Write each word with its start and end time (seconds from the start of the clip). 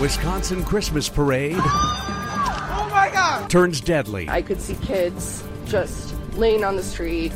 Wisconsin 0.00 0.64
Christmas 0.64 1.08
Parade 1.08 1.56
Oh 1.58 2.88
my 2.90 3.10
God! 3.12 3.48
turns 3.48 3.80
deadly. 3.80 4.28
I 4.28 4.42
could 4.42 4.60
see 4.60 4.74
kids 4.76 5.44
just 5.66 6.14
laying 6.34 6.64
on 6.64 6.76
the 6.76 6.82
street. 6.82 7.32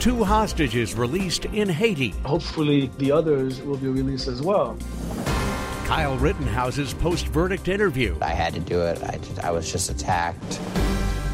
Two 0.00 0.24
hostages 0.24 0.94
released 0.94 1.44
in 1.44 1.68
Haiti. 1.68 2.10
Hopefully, 2.24 2.90
the 2.98 3.12
others 3.12 3.60
will 3.62 3.76
be 3.76 3.88
released 3.88 4.28
as 4.28 4.40
well. 4.42 4.76
Kyle 5.84 6.16
Rittenhouse's 6.16 6.94
post 6.94 7.28
verdict 7.28 7.68
interview. 7.68 8.16
I 8.22 8.30
had 8.30 8.54
to 8.54 8.60
do 8.60 8.80
it. 8.80 9.02
I, 9.02 9.18
just, 9.18 9.44
I 9.44 9.50
was 9.50 9.70
just 9.70 9.90
attacked. 9.90 10.58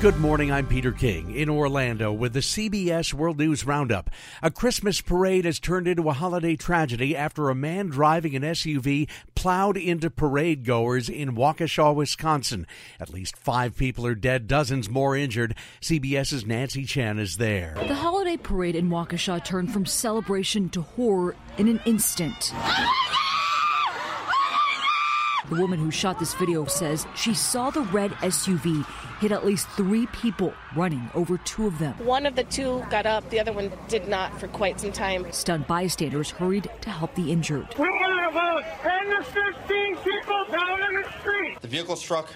Good 0.00 0.18
morning, 0.18 0.52
I'm 0.52 0.68
Peter 0.68 0.92
King 0.92 1.34
in 1.34 1.48
Orlando 1.48 2.12
with 2.12 2.32
the 2.32 2.38
CBS 2.38 3.12
World 3.12 3.36
News 3.36 3.66
Roundup. 3.66 4.10
A 4.44 4.48
Christmas 4.48 5.00
parade 5.00 5.44
has 5.44 5.58
turned 5.58 5.88
into 5.88 6.08
a 6.08 6.12
holiday 6.12 6.54
tragedy 6.54 7.16
after 7.16 7.50
a 7.50 7.54
man 7.56 7.88
driving 7.88 8.36
an 8.36 8.42
SUV 8.42 9.10
plowed 9.34 9.76
into 9.76 10.08
parade 10.08 10.64
goers 10.64 11.08
in 11.08 11.34
Waukesha, 11.34 11.92
Wisconsin. 11.92 12.64
At 13.00 13.12
least 13.12 13.36
five 13.36 13.76
people 13.76 14.06
are 14.06 14.14
dead, 14.14 14.46
dozens 14.46 14.88
more 14.88 15.16
injured. 15.16 15.56
CBS's 15.80 16.46
Nancy 16.46 16.84
Chen 16.84 17.18
is 17.18 17.38
there. 17.38 17.74
The 17.88 17.96
holiday 17.96 18.36
parade 18.36 18.76
in 18.76 18.90
Waukesha 18.90 19.44
turned 19.44 19.72
from 19.72 19.84
celebration 19.84 20.68
to 20.68 20.82
horror 20.82 21.34
in 21.56 21.66
an 21.66 21.80
instant. 21.86 22.54
The 25.48 25.54
woman 25.54 25.78
who 25.78 25.90
shot 25.90 26.18
this 26.18 26.34
video 26.34 26.66
says 26.66 27.06
she 27.16 27.32
saw 27.32 27.70
the 27.70 27.80
red 27.80 28.10
SUV 28.20 28.84
hit 29.18 29.32
at 29.32 29.46
least 29.46 29.66
three 29.70 30.06
people 30.08 30.52
running 30.76 31.10
over 31.14 31.38
two 31.38 31.66
of 31.66 31.78
them. 31.78 31.94
One 32.04 32.26
of 32.26 32.36
the 32.36 32.44
two 32.44 32.84
got 32.90 33.06
up, 33.06 33.30
the 33.30 33.40
other 33.40 33.54
one 33.54 33.72
did 33.88 34.08
not 34.08 34.38
for 34.38 34.46
quite 34.48 34.78
some 34.78 34.92
time. 34.92 35.26
Stunned 35.32 35.66
bystanders 35.66 36.30
hurried 36.30 36.68
to 36.82 36.90
help 36.90 37.14
the 37.14 37.32
injured. 37.32 37.66
We 37.78 37.86
got 37.86 38.30
about 38.30 38.62
10 38.82 39.06
to 39.08 39.22
15 39.22 39.96
people 39.96 40.44
down 40.50 40.82
in 40.82 41.02
the 41.02 41.08
street. 41.20 41.58
The 41.62 41.68
vehicle 41.68 41.96
struck 41.96 42.28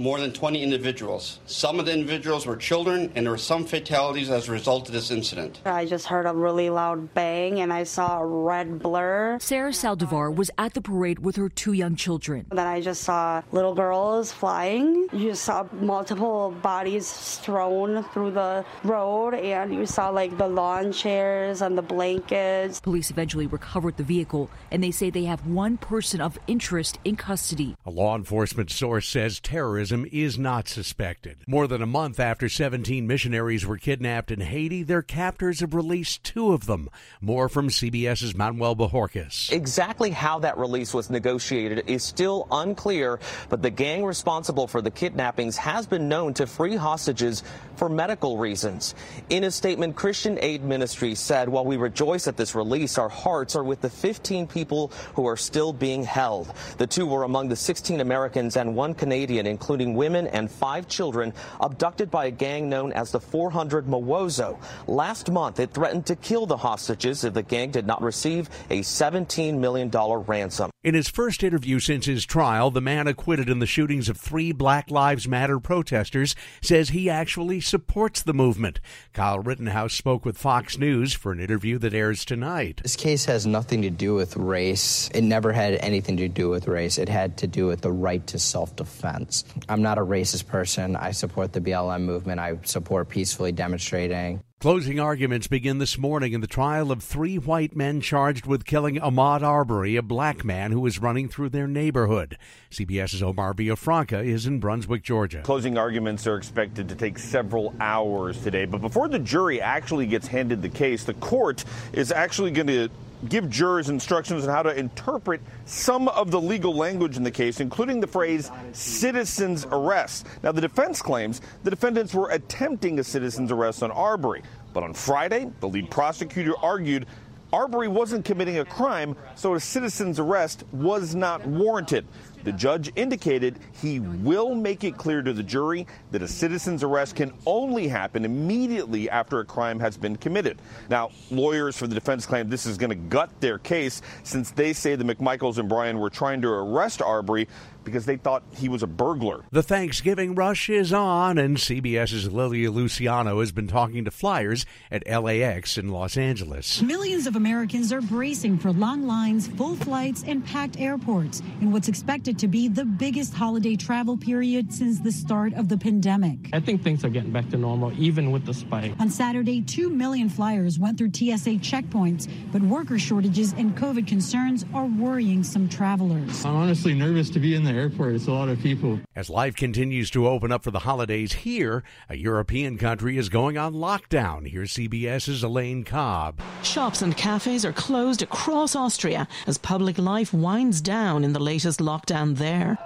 more 0.00 0.18
than 0.18 0.32
20 0.32 0.62
individuals. 0.62 1.40
Some 1.44 1.78
of 1.78 1.84
the 1.84 1.92
individuals 1.92 2.46
were 2.46 2.56
children, 2.56 3.12
and 3.14 3.26
there 3.26 3.32
were 3.32 3.38
some 3.38 3.66
fatalities 3.66 4.30
as 4.30 4.48
a 4.48 4.52
result 4.52 4.88
of 4.88 4.94
this 4.94 5.10
incident. 5.10 5.60
I 5.66 5.84
just 5.84 6.06
heard 6.06 6.24
a 6.24 6.32
really 6.32 6.70
loud 6.70 7.12
bang 7.12 7.60
and 7.60 7.70
I 7.70 7.84
saw 7.84 8.20
a 8.20 8.26
red 8.26 8.78
blur. 8.78 9.38
Sarah 9.40 9.72
Saldivar 9.72 10.34
was 10.34 10.50
at 10.56 10.72
the 10.72 10.80
parade 10.80 11.18
with 11.18 11.36
her 11.36 11.50
two 11.50 11.74
young 11.74 11.96
children. 11.96 12.46
Then 12.50 12.66
I 12.66 12.80
just 12.80 13.02
saw 13.02 13.42
little 13.52 13.74
girls 13.74 14.32
flying. 14.32 15.08
You 15.12 15.30
just 15.30 15.44
saw 15.44 15.66
multiple 15.72 16.54
bodies 16.62 17.38
thrown 17.42 18.02
through 18.14 18.30
the 18.30 18.64
road, 18.84 19.34
and 19.34 19.74
you 19.74 19.84
saw 19.84 20.08
like 20.08 20.38
the 20.38 20.48
lawn 20.48 20.92
chairs 20.92 21.60
and 21.60 21.76
the 21.76 21.82
blankets. 21.82 22.80
Police 22.80 23.10
eventually 23.10 23.46
recovered 23.46 23.98
the 23.98 24.04
vehicle, 24.04 24.50
and 24.70 24.82
they 24.82 24.92
say 24.92 25.10
they 25.10 25.24
have 25.24 25.46
one 25.46 25.76
person 25.76 26.22
of 26.22 26.38
interest 26.46 26.98
in 27.04 27.16
custody. 27.16 27.76
A 27.84 27.90
law 27.90 28.16
enforcement 28.16 28.70
source 28.70 29.06
says 29.06 29.40
terrorism 29.40 29.89
is 29.90 30.38
not 30.38 30.68
suspected. 30.68 31.38
More 31.46 31.66
than 31.66 31.82
a 31.82 31.86
month 31.86 32.20
after 32.20 32.48
17 32.48 33.06
missionaries 33.06 33.66
were 33.66 33.76
kidnapped 33.76 34.30
in 34.30 34.40
Haiti, 34.40 34.82
their 34.82 35.02
captors 35.02 35.60
have 35.60 35.74
released 35.74 36.24
two 36.24 36.52
of 36.52 36.66
them. 36.66 36.88
More 37.20 37.48
from 37.48 37.68
CBS's 37.68 38.34
Manuel 38.34 38.76
Bojorquez. 38.76 39.52
Exactly 39.52 40.10
how 40.10 40.38
that 40.40 40.58
release 40.58 40.94
was 40.94 41.10
negotiated 41.10 41.84
is 41.86 42.02
still 42.02 42.46
unclear, 42.50 43.18
but 43.48 43.62
the 43.62 43.70
gang 43.70 44.04
responsible 44.04 44.66
for 44.66 44.80
the 44.80 44.90
kidnappings 44.90 45.56
has 45.56 45.86
been 45.86 46.08
known 46.08 46.34
to 46.34 46.46
free 46.46 46.76
hostages 46.76 47.42
for 47.76 47.88
medical 47.88 48.36
reasons. 48.36 48.94
In 49.30 49.44
a 49.44 49.50
statement, 49.50 49.96
Christian 49.96 50.38
Aid 50.40 50.62
Ministry 50.62 51.14
said, 51.14 51.48
While 51.48 51.64
we 51.64 51.76
rejoice 51.76 52.28
at 52.28 52.36
this 52.36 52.54
release, 52.54 52.98
our 52.98 53.08
hearts 53.08 53.56
are 53.56 53.64
with 53.64 53.80
the 53.80 53.90
15 53.90 54.46
people 54.46 54.92
who 55.14 55.26
are 55.26 55.36
still 55.36 55.72
being 55.72 56.04
held. 56.04 56.52
The 56.78 56.86
two 56.86 57.06
were 57.06 57.24
among 57.24 57.48
the 57.48 57.56
16 57.56 58.00
Americans 58.00 58.56
and 58.56 58.76
one 58.76 58.94
Canadian, 58.94 59.46
including 59.46 59.69
women 59.78 60.26
and 60.26 60.50
five 60.50 60.88
children, 60.88 61.32
abducted 61.60 62.10
by 62.10 62.26
a 62.26 62.30
gang 62.30 62.68
known 62.68 62.92
as 62.92 63.12
the 63.12 63.20
400 63.20 63.86
Mawozo. 63.86 64.58
Last 64.88 65.30
month, 65.30 65.60
it 65.60 65.72
threatened 65.72 66.06
to 66.06 66.16
kill 66.16 66.46
the 66.46 66.56
hostages 66.56 67.22
if 67.22 67.34
the 67.34 67.42
gang 67.42 67.70
did 67.70 67.86
not 67.86 68.02
receive 68.02 68.50
a 68.68 68.80
$17 68.80 69.58
million 69.58 69.90
ransom. 69.90 70.70
In 70.82 70.94
his 70.94 71.10
first 71.10 71.42
interview 71.42 71.78
since 71.78 72.06
his 72.06 72.24
trial, 72.24 72.70
the 72.70 72.80
man 72.80 73.06
acquitted 73.06 73.50
in 73.50 73.58
the 73.58 73.66
shootings 73.66 74.08
of 74.08 74.16
three 74.16 74.50
Black 74.50 74.90
Lives 74.90 75.28
Matter 75.28 75.60
protesters 75.60 76.34
says 76.62 76.88
he 76.88 77.10
actually 77.10 77.60
supports 77.60 78.22
the 78.22 78.32
movement. 78.32 78.80
Kyle 79.12 79.38
Rittenhouse 79.38 79.92
spoke 79.92 80.24
with 80.24 80.38
Fox 80.38 80.78
News 80.78 81.12
for 81.12 81.32
an 81.32 81.40
interview 81.40 81.76
that 81.78 81.92
airs 81.92 82.24
tonight. 82.24 82.80
This 82.82 82.96
case 82.96 83.26
has 83.26 83.46
nothing 83.46 83.82
to 83.82 83.90
do 83.90 84.14
with 84.14 84.38
race. 84.38 85.10
It 85.14 85.20
never 85.20 85.52
had 85.52 85.74
anything 85.74 86.16
to 86.16 86.28
do 86.28 86.48
with 86.48 86.66
race. 86.66 86.96
It 86.96 87.10
had 87.10 87.36
to 87.38 87.46
do 87.46 87.66
with 87.66 87.82
the 87.82 87.92
right 87.92 88.26
to 88.28 88.38
self 88.38 88.74
defense. 88.74 89.44
I'm 89.68 89.82
not 89.82 89.98
a 89.98 90.02
racist 90.02 90.46
person. 90.46 90.96
I 90.96 91.12
support 91.12 91.52
the 91.52 91.60
BLM 91.60 92.02
movement. 92.02 92.40
I 92.40 92.58
support 92.64 93.08
peacefully 93.08 93.52
demonstrating. 93.52 94.42
Closing 94.60 95.00
arguments 95.00 95.46
begin 95.46 95.78
this 95.78 95.96
morning 95.96 96.34
in 96.34 96.42
the 96.42 96.46
trial 96.46 96.92
of 96.92 97.02
three 97.02 97.38
white 97.38 97.74
men 97.74 98.02
charged 98.02 98.44
with 98.44 98.66
killing 98.66 98.96
Ahmaud 98.96 99.40
Arbery, 99.40 99.96
a 99.96 100.02
black 100.02 100.44
man 100.44 100.70
who 100.70 100.80
was 100.80 100.98
running 100.98 101.30
through 101.30 101.48
their 101.48 101.66
neighborhood. 101.66 102.36
CBS's 102.70 103.22
Omar 103.22 103.54
Villafranca 103.54 104.22
is 104.22 104.44
in 104.44 104.60
Brunswick, 104.60 105.02
Georgia. 105.02 105.40
Closing 105.40 105.78
arguments 105.78 106.26
are 106.26 106.36
expected 106.36 106.90
to 106.90 106.94
take 106.94 107.18
several 107.18 107.74
hours 107.80 108.38
today, 108.42 108.66
but 108.66 108.82
before 108.82 109.08
the 109.08 109.18
jury 109.18 109.62
actually 109.62 110.06
gets 110.06 110.26
handed 110.26 110.60
the 110.60 110.68
case, 110.68 111.04
the 111.04 111.14
court 111.14 111.64
is 111.94 112.12
actually 112.12 112.50
going 112.50 112.66
to 112.66 112.90
give 113.28 113.50
jurors 113.50 113.88
instructions 113.88 114.44
on 114.46 114.50
how 114.50 114.62
to 114.62 114.74
interpret 114.76 115.40
some 115.66 116.08
of 116.08 116.30
the 116.30 116.40
legal 116.40 116.74
language 116.74 117.16
in 117.16 117.22
the 117.22 117.30
case, 117.30 117.60
including 117.60 118.00
the 118.00 118.06
phrase 118.06 118.50
citizen's 118.72 119.66
arrest. 119.66 120.26
Now, 120.42 120.52
the 120.52 120.60
defense 120.60 121.02
claims 121.02 121.40
the 121.64 121.70
defendants 121.70 122.14
were 122.14 122.30
attempting 122.30 122.98
a 122.98 123.04
citizen's 123.04 123.52
arrest 123.52 123.82
on 123.82 123.90
Arbery, 123.90 124.42
but 124.72 124.82
on 124.82 124.94
Friday, 124.94 125.50
the 125.60 125.68
lead 125.68 125.90
prosecutor 125.90 126.56
argued 126.58 127.06
Arbery 127.52 127.88
wasn't 127.88 128.24
committing 128.24 128.58
a 128.58 128.64
crime, 128.64 129.16
so 129.34 129.54
a 129.54 129.60
citizen's 129.60 130.20
arrest 130.20 130.64
was 130.72 131.14
not 131.14 131.44
warranted. 131.46 132.06
The 132.44 132.52
judge 132.52 132.90
indicated 132.96 133.58
he 133.82 134.00
will 134.00 134.54
make 134.54 134.84
it 134.84 134.96
clear 134.96 135.20
to 135.20 135.32
the 135.32 135.42
jury 135.42 135.86
that 136.10 136.22
a 136.22 136.28
citizen's 136.28 136.82
arrest 136.82 137.16
can 137.16 137.32
only 137.44 137.88
happen 137.88 138.24
immediately 138.24 139.10
after 139.10 139.40
a 139.40 139.44
crime 139.44 139.78
has 139.80 139.96
been 139.98 140.16
committed. 140.16 140.62
Now, 140.88 141.10
lawyers 141.30 141.76
for 141.76 141.86
the 141.86 141.94
defense 141.94 142.24
claim 142.24 142.48
this 142.48 142.66
is 142.66 142.78
going 142.78 142.90
to 142.90 142.96
gut 142.96 143.30
their 143.40 143.58
case 143.58 144.00
since 144.22 144.52
they 144.52 144.72
say 144.72 144.94
the 144.94 145.04
McMichaels 145.04 145.58
and 145.58 145.68
Bryan 145.68 145.98
were 145.98 146.08
trying 146.08 146.40
to 146.42 146.48
arrest 146.48 147.02
Arbery 147.02 147.46
because 147.90 148.06
they 148.06 148.16
thought 148.16 148.42
he 148.56 148.68
was 148.68 148.82
a 148.82 148.86
burglar. 148.86 149.44
The 149.50 149.62
Thanksgiving 149.62 150.34
rush 150.34 150.70
is 150.70 150.92
on, 150.92 151.38
and 151.38 151.56
CBS's 151.56 152.32
Lilia 152.32 152.70
Luciano 152.70 153.40
has 153.40 153.52
been 153.52 153.66
talking 153.66 154.04
to 154.04 154.10
flyers 154.10 154.64
at 154.90 155.06
LAX 155.06 155.76
in 155.76 155.88
Los 155.88 156.16
Angeles. 156.16 156.80
Millions 156.82 157.26
of 157.26 157.36
Americans 157.36 157.92
are 157.92 158.00
bracing 158.00 158.58
for 158.58 158.72
long 158.72 159.06
lines, 159.06 159.48
full 159.48 159.74
flights, 159.74 160.22
and 160.26 160.44
packed 160.44 160.78
airports 160.78 161.42
in 161.60 161.72
what's 161.72 161.88
expected 161.88 162.38
to 162.38 162.48
be 162.48 162.68
the 162.68 162.84
biggest 162.84 163.34
holiday 163.34 163.76
travel 163.76 164.16
period 164.16 164.72
since 164.72 165.00
the 165.00 165.12
start 165.12 165.52
of 165.54 165.68
the 165.68 165.76
pandemic. 165.76 166.38
I 166.52 166.60
think 166.60 166.82
things 166.82 167.04
are 167.04 167.08
getting 167.08 167.32
back 167.32 167.48
to 167.50 167.56
normal, 167.56 167.92
even 168.00 168.30
with 168.30 168.46
the 168.46 168.54
spike. 168.54 168.92
On 169.00 169.10
Saturday, 169.10 169.62
2 169.62 169.90
million 169.90 170.28
flyers 170.28 170.78
went 170.78 170.96
through 170.96 171.10
TSA 171.12 171.58
checkpoints, 171.60 172.30
but 172.52 172.62
worker 172.62 172.98
shortages 172.98 173.52
and 173.54 173.76
COVID 173.76 174.06
concerns 174.06 174.64
are 174.74 174.86
worrying 174.86 175.42
some 175.42 175.68
travelers. 175.68 176.44
I'm 176.44 176.56
honestly 176.56 176.94
nervous 176.94 177.30
to 177.30 177.40
be 177.40 177.54
in 177.54 177.64
the 177.64 177.72
airport. 177.80 178.14
It's 178.14 178.26
a 178.26 178.32
lot 178.32 178.48
of 178.48 178.60
people. 178.60 179.00
As 179.16 179.30
life 179.30 179.56
continues 179.56 180.10
to 180.10 180.28
open 180.28 180.52
up 180.52 180.62
for 180.62 180.70
the 180.70 180.80
holidays 180.80 181.32
here, 181.32 181.82
a 182.08 182.16
European 182.16 182.78
country 182.78 183.16
is 183.16 183.28
going 183.28 183.56
on 183.56 183.74
lockdown. 183.74 184.48
Here's 184.48 184.74
CBS's 184.74 185.42
Elaine 185.42 185.84
Cobb. 185.84 186.40
Shops 186.62 187.02
and 187.02 187.16
cafes 187.16 187.64
are 187.64 187.72
closed 187.72 188.22
across 188.22 188.76
Austria 188.76 189.26
as 189.46 189.58
public 189.58 189.98
life 189.98 190.32
winds 190.32 190.80
down 190.80 191.24
in 191.24 191.32
the 191.32 191.40
latest 191.40 191.80
lockdown 191.80 192.36
there. 192.36 192.78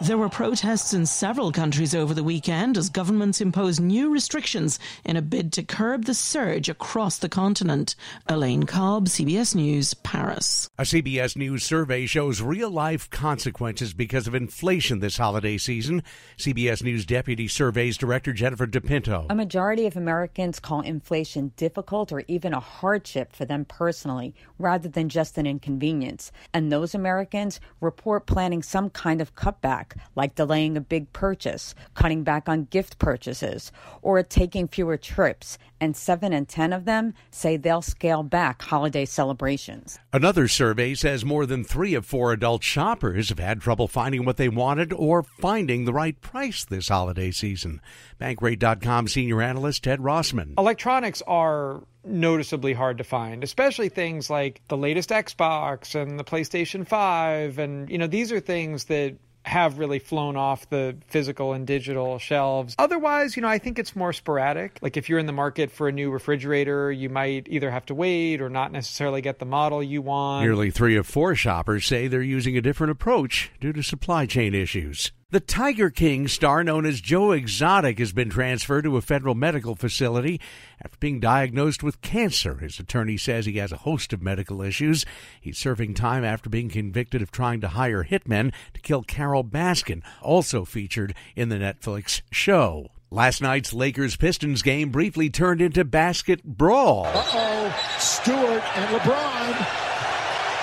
There 0.00 0.18
were 0.18 0.28
protests 0.28 0.92
in 0.92 1.06
several 1.06 1.52
countries 1.52 1.94
over 1.94 2.14
the 2.14 2.24
weekend 2.24 2.76
as 2.76 2.90
governments 2.90 3.40
imposed 3.40 3.80
new 3.80 4.10
restrictions 4.10 4.80
in 5.04 5.16
a 5.16 5.22
bid 5.22 5.52
to 5.52 5.62
curb 5.62 6.04
the 6.04 6.14
surge 6.14 6.68
across 6.68 7.18
the 7.18 7.28
continent. 7.28 7.94
Elaine 8.28 8.64
Cobb, 8.64 9.06
CBS 9.06 9.54
News, 9.54 9.94
Paris. 9.94 10.68
A 10.78 10.82
CBS 10.82 11.36
News 11.36 11.62
survey 11.62 12.06
shows 12.06 12.42
real 12.42 12.70
life 12.70 13.08
consequences 13.08 13.94
because 13.94 14.26
of 14.26 14.34
inflation 14.34 14.98
this 14.98 15.16
holiday 15.16 15.56
season. 15.56 16.02
CBS 16.38 16.82
News 16.82 17.06
Deputy 17.06 17.46
Surveys 17.46 17.96
Director 17.96 18.32
Jennifer 18.32 18.66
DePinto. 18.66 19.26
A 19.30 19.34
majority 19.34 19.86
of 19.86 19.96
Americans 19.96 20.58
call 20.58 20.80
inflation 20.80 21.52
difficult 21.56 22.10
or 22.10 22.24
even 22.26 22.52
a 22.52 22.60
hardship 22.60 23.32
for 23.32 23.44
them 23.44 23.64
personally, 23.64 24.34
rather 24.58 24.88
than 24.88 25.08
just 25.08 25.38
an 25.38 25.46
inconvenience. 25.46 26.32
And 26.52 26.72
those 26.72 26.96
Americans 26.96 27.60
report 27.80 28.26
planning 28.26 28.62
some 28.62 28.90
kind 28.90 29.20
of 29.20 29.36
cutback 29.36 29.83
like 30.14 30.34
delaying 30.34 30.76
a 30.76 30.80
big 30.80 31.12
purchase, 31.12 31.74
cutting 31.94 32.22
back 32.22 32.48
on 32.48 32.64
gift 32.64 32.98
purchases, 32.98 33.72
or 34.02 34.22
taking 34.22 34.68
fewer 34.68 34.96
trips. 34.96 35.58
And 35.80 35.96
seven 35.96 36.32
in 36.32 36.46
10 36.46 36.72
of 36.72 36.84
them 36.84 37.12
say 37.30 37.56
they'll 37.56 37.82
scale 37.82 38.22
back 38.22 38.62
holiday 38.62 39.04
celebrations. 39.04 39.98
Another 40.12 40.48
survey 40.48 40.94
says 40.94 41.24
more 41.24 41.44
than 41.44 41.64
three 41.64 41.94
of 41.94 42.06
four 42.06 42.32
adult 42.32 42.62
shoppers 42.62 43.28
have 43.28 43.38
had 43.38 43.60
trouble 43.60 43.88
finding 43.88 44.24
what 44.24 44.36
they 44.36 44.48
wanted 44.48 44.92
or 44.92 45.22
finding 45.22 45.84
the 45.84 45.92
right 45.92 46.18
price 46.20 46.64
this 46.64 46.88
holiday 46.88 47.30
season. 47.30 47.80
Bankrate.com 48.20 49.08
senior 49.08 49.42
analyst 49.42 49.84
Ted 49.84 50.00
Rossman. 50.00 50.54
Electronics 50.56 51.22
are 51.26 51.82
noticeably 52.04 52.72
hard 52.72 52.98
to 52.98 53.04
find, 53.04 53.42
especially 53.42 53.88
things 53.88 54.30
like 54.30 54.60
the 54.68 54.76
latest 54.76 55.10
Xbox 55.10 55.94
and 55.94 56.18
the 56.18 56.24
PlayStation 56.24 56.86
5. 56.86 57.58
And, 57.58 57.90
you 57.90 57.98
know, 57.98 58.06
these 58.06 58.32
are 58.32 58.40
things 58.40 58.84
that 58.84 59.16
have 59.54 59.78
really 59.78 60.00
flown 60.00 60.36
off 60.36 60.68
the 60.68 60.96
physical 61.06 61.52
and 61.52 61.64
digital 61.64 62.18
shelves. 62.18 62.74
Otherwise, 62.76 63.36
you 63.36 63.42
know, 63.42 63.48
I 63.48 63.58
think 63.58 63.78
it's 63.78 63.94
more 63.94 64.12
sporadic. 64.12 64.80
Like 64.82 64.96
if 64.96 65.08
you're 65.08 65.20
in 65.20 65.26
the 65.26 65.32
market 65.32 65.70
for 65.70 65.86
a 65.86 65.92
new 65.92 66.10
refrigerator, 66.10 66.90
you 66.90 67.08
might 67.08 67.46
either 67.48 67.70
have 67.70 67.86
to 67.86 67.94
wait 67.94 68.42
or 68.42 68.48
not 68.48 68.72
necessarily 68.72 69.20
get 69.20 69.38
the 69.38 69.44
model 69.44 69.80
you 69.80 70.02
want. 70.02 70.44
Nearly 70.44 70.72
three 70.72 70.96
of 70.96 71.06
four 71.06 71.36
shoppers 71.36 71.86
say 71.86 72.08
they're 72.08 72.20
using 72.20 72.56
a 72.56 72.60
different 72.60 72.90
approach 72.90 73.52
due 73.60 73.72
to 73.72 73.82
supply 73.82 74.26
chain 74.26 74.54
issues. 74.54 75.12
The 75.34 75.40
Tiger 75.40 75.90
King 75.90 76.28
star 76.28 76.62
known 76.62 76.86
as 76.86 77.00
Joe 77.00 77.32
Exotic 77.32 77.98
has 77.98 78.12
been 78.12 78.30
transferred 78.30 78.82
to 78.82 78.96
a 78.96 79.02
federal 79.02 79.34
medical 79.34 79.74
facility 79.74 80.40
after 80.80 80.96
being 81.00 81.18
diagnosed 81.18 81.82
with 81.82 82.00
cancer. 82.02 82.58
His 82.58 82.78
attorney 82.78 83.16
says 83.16 83.44
he 83.44 83.56
has 83.56 83.72
a 83.72 83.78
host 83.78 84.12
of 84.12 84.22
medical 84.22 84.62
issues. 84.62 85.04
He's 85.40 85.58
serving 85.58 85.94
time 85.94 86.24
after 86.24 86.48
being 86.48 86.68
convicted 86.68 87.20
of 87.20 87.32
trying 87.32 87.60
to 87.62 87.68
hire 87.70 88.04
hitmen 88.04 88.52
to 88.74 88.80
kill 88.80 89.02
Carole 89.02 89.42
Baskin, 89.42 90.04
also 90.22 90.64
featured 90.64 91.16
in 91.34 91.48
the 91.48 91.56
Netflix 91.56 92.22
show. 92.30 92.92
Last 93.10 93.42
night's 93.42 93.72
Lakers 93.72 94.14
Pistons 94.14 94.62
game 94.62 94.90
briefly 94.90 95.30
turned 95.30 95.60
into 95.60 95.84
basket 95.84 96.44
brawl. 96.44 97.06
Uh 97.06 97.24
oh, 97.32 97.96
Stewart 97.98 98.62
and 98.76 99.00
LeBron 99.00 99.93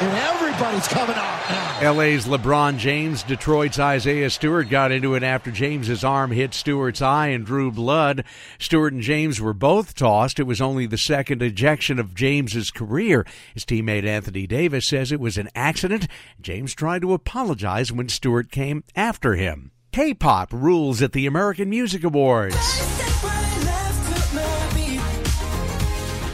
and 0.02 0.18
everybody's 0.18 0.88
coming 0.88 1.16
out 1.16 1.50
now. 1.50 1.92
LA's 1.92 2.26
LeBron 2.26 2.78
James, 2.78 3.24
Detroit's 3.24 3.80
Isaiah 3.80 4.30
Stewart 4.30 4.70
got 4.70 4.92
into 4.92 5.16
it 5.16 5.24
after 5.24 5.52
James's 5.52 6.04
arm 6.04 6.32
hit 6.32 6.54
Stewart's 6.54 7.02
eye 7.02 7.28
and 7.28 7.46
drew 7.46 7.72
blood. 7.72 8.24
Stewart 8.60 8.94
and 8.94 9.02
James 9.02 9.40
were 9.40 9.54
both 9.54 9.96
tossed. 9.96 10.40
It 10.40 10.44
was 10.44 10.62
only 10.62 10.86
the 10.86 10.98
second 10.98 11.42
ejection 11.42 12.00
of 12.00 12.16
James's 12.16 12.72
career. 12.72 13.26
His 13.54 13.66
teammate 13.66 14.06
Anthony 14.06 14.48
Davis 14.48 14.86
says 14.86 15.12
it 15.12 15.20
was 15.20 15.38
an 15.38 15.50
accident. 15.56 16.08
James 16.40 16.74
tried 16.74 17.02
to 17.02 17.14
apologize 17.14 17.92
when 17.92 18.10
Stewart 18.10 18.52
came 18.52 18.84
after 18.96 19.36
him. 19.36 19.72
K-pop 19.92 20.54
rules 20.54 21.02
at 21.02 21.12
the 21.12 21.26
American 21.26 21.70
Music 21.70 22.04
Awards. 22.04 23.11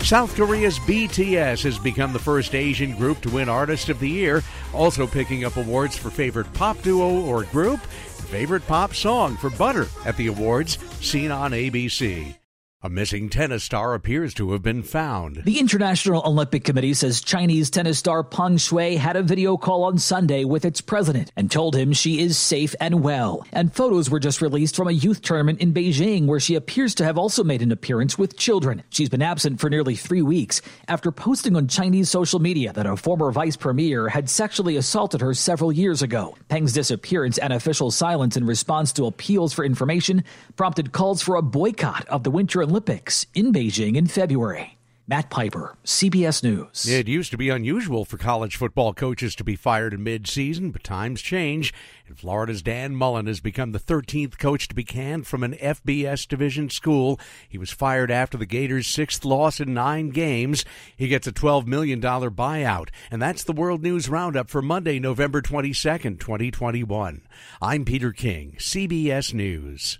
South 0.08 0.38
Korea's 0.38 0.80
BTS 0.80 1.64
has 1.64 1.78
become 1.78 2.14
the 2.14 2.18
first 2.18 2.56
Asian 2.56 2.96
group 2.96 3.20
to 3.20 3.30
win 3.30 3.50
Artist 3.50 3.90
of 3.90 4.00
the 4.00 4.08
Year, 4.08 4.42
also 4.74 5.06
picking 5.06 5.44
up 5.44 5.58
awards 5.58 5.98
for 5.98 6.10
favorite 6.10 6.52
pop 6.54 6.82
duo 6.82 7.26
or 7.26 7.44
group, 7.44 7.82
favorite 7.82 8.66
pop 8.68 8.96
song 8.96 9.36
for 9.36 9.50
Butter 9.50 9.86
at 10.06 10.16
the 10.16 10.28
awards 10.28 10.78
seen 11.02 11.30
on 11.30 11.52
ABC. 11.52 12.37
A 12.84 12.92
missing 12.92 13.32
tennis 13.32 13.64
star 13.64 13.96
appears 13.96 14.36
to 14.36 14.52
have 14.52 14.62
been 14.62 14.84
found. 14.84 15.42
The 15.46 15.58
International 15.58 16.22
Olympic 16.24 16.64
Committee 16.64 16.94
says 16.94 17.22
Chinese 17.22 17.72
tennis 17.72 17.98
star 17.98 18.24
Peng 18.24 18.58
Shuai 18.58 18.98
had 18.98 19.16
a 19.16 19.24
video 19.24 19.58
call 19.58 19.86
on 19.86 19.98
Sunday 19.98 20.44
with 20.44 20.64
its 20.64 20.80
president 20.80 21.32
and 21.36 21.50
told 21.50 21.76
him 21.76 21.92
she 21.92 22.20
is 22.20 22.38
safe 22.38 22.76
and 22.80 23.02
well. 23.02 23.44
And 23.52 23.74
photos 23.74 24.12
were 24.12 24.20
just 24.20 24.44
released 24.44 24.76
from 24.76 24.88
a 24.88 24.92
youth 24.92 25.24
tournament 25.24 25.60
in 25.60 25.74
Beijing 25.74 26.28
where 26.28 26.40
she 26.40 26.54
appears 26.54 26.94
to 26.96 27.04
have 27.04 27.18
also 27.18 27.44
made 27.44 27.64
an 27.64 27.72
appearance 27.72 28.16
with 28.16 28.38
children. 28.38 28.84
She's 28.90 29.10
been 29.10 29.24
absent 29.24 29.60
for 29.60 29.72
nearly 29.72 29.96
three 29.96 30.22
weeks 30.22 30.62
after 30.88 31.12
posting 31.12 31.56
on 31.56 31.68
Chinese 31.68 32.12
social 32.12 32.40
media 32.40 32.74
that 32.74 32.86
a 32.86 32.96
former 32.96 33.32
vice 33.32 33.58
premier 33.58 34.08
had 34.08 34.30
sexually 34.30 34.78
assaulted 34.78 35.22
her 35.22 35.34
several 35.34 35.72
years 35.72 36.04
ago. 36.04 36.38
Peng's 36.48 36.74
disappearance 36.74 37.40
and 37.40 37.54
official 37.54 37.90
silence 37.90 38.38
in 38.38 38.46
response 38.46 38.94
to 38.94 39.08
appeals 39.08 39.52
for 39.52 39.66
information 39.66 40.24
prompted 40.58 40.92
calls 40.92 41.24
for 41.24 41.38
a 41.38 41.42
boycott 41.42 42.08
of 42.10 42.22
the 42.22 42.30
Winter 42.30 42.67
Olympics 42.68 43.26
in 43.34 43.54
Beijing 43.54 43.96
in 43.96 44.08
February. 44.08 44.78
Matt 45.08 45.30
Piper, 45.30 45.78
CBS 45.86 46.44
News. 46.44 46.86
It 46.86 47.08
used 47.08 47.32
to 47.32 47.38
be 47.38 47.48
unusual 47.48 48.04
for 48.04 48.18
college 48.18 48.58
football 48.58 48.94
coaches 48.94 49.38
to 49.38 49.46
be 49.46 49.56
fired 49.56 49.94
in 49.94 50.04
mid-season, 50.04 50.72
but 50.72 50.84
times 50.84 51.22
change, 51.22 51.74
and 52.10 52.20
Florida's 52.20 52.62
Dan 52.62 52.94
Mullen 52.94 53.26
has 53.28 53.40
become 53.40 53.72
the 53.72 53.80
13th 53.80 54.38
coach 54.38 54.68
to 54.68 54.76
be 54.76 54.84
canned 54.84 55.26
from 55.26 55.44
an 55.44 55.54
FBS 55.54 56.28
division 56.28 56.70
school. 56.70 57.22
He 57.48 57.58
was 57.58 57.72
fired 57.72 58.12
after 58.12 58.38
the 58.38 58.46
Gators' 58.46 58.88
sixth 58.88 59.24
loss 59.24 59.62
in 59.62 59.74
nine 59.74 60.10
games. 60.10 60.66
He 60.98 61.08
gets 61.08 61.26
a 61.26 61.32
$12 61.32 61.68
million 61.68 62.02
buyout, 62.02 62.90
and 63.10 63.22
that's 63.22 63.46
the 63.46 63.54
World 63.54 63.82
News 63.82 64.10
Roundup 64.10 64.50
for 64.50 64.62
Monday, 64.62 65.00
November 65.00 65.42
22nd, 65.42 66.20
2021. 66.20 67.22
I'm 67.62 67.86
Peter 67.86 68.12
King, 68.12 68.58
CBS 68.60 69.34
News. 69.34 70.00